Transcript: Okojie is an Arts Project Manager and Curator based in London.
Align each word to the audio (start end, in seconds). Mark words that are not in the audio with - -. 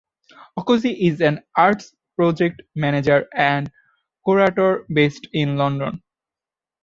Okojie 0.57 0.97
is 0.99 1.21
an 1.21 1.43
Arts 1.55 1.95
Project 2.15 2.63
Manager 2.73 3.27
and 3.35 3.71
Curator 4.25 4.83
based 4.91 5.27
in 5.31 5.57
London. 5.57 6.01